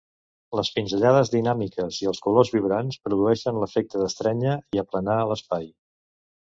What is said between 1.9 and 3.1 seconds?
i els colors vibrants